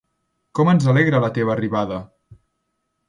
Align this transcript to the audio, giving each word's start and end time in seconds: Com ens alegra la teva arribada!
Com 0.59 0.71
ens 0.71 0.87
alegra 0.93 1.21
la 1.25 1.31
teva 1.37 1.53
arribada! 1.57 2.01